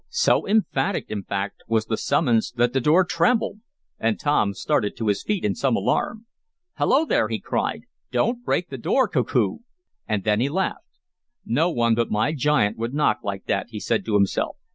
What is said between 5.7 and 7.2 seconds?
alarm. "Hello